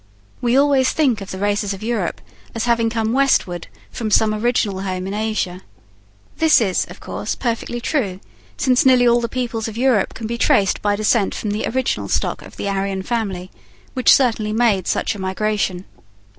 We 0.41 0.57
always 0.57 0.93
think 0.93 1.21
of 1.21 1.29
the 1.29 1.37
races 1.37 1.75
of 1.75 1.83
Europe 1.83 2.21
as 2.55 2.65
having 2.65 2.89
come 2.89 3.13
westward 3.13 3.67
from 3.91 4.09
some 4.09 4.33
original 4.33 4.81
home 4.81 5.05
in 5.05 5.13
Asia. 5.13 5.61
This 6.37 6.59
is, 6.59 6.85
of 6.85 6.99
course, 6.99 7.35
perfectly 7.35 7.79
true, 7.79 8.19
since 8.57 8.83
nearly 8.83 9.07
all 9.07 9.21
the 9.21 9.29
peoples 9.29 9.67
of 9.67 9.77
Europe 9.77 10.15
can 10.15 10.25
be 10.25 10.39
traced 10.39 10.81
by 10.81 10.95
descent 10.95 11.35
from 11.35 11.51
the 11.51 11.67
original 11.67 12.07
stock 12.09 12.41
of 12.41 12.57
the 12.57 12.67
Aryan 12.67 13.03
family, 13.03 13.51
which 13.93 14.11
certainly 14.11 14.53
made 14.53 14.87
such 14.87 15.13
a 15.13 15.19
migration. 15.19 15.85